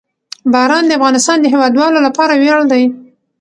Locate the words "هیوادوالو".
1.53-1.99